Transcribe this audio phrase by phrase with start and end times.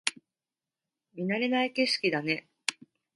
[1.13, 2.49] 見慣れない景色だね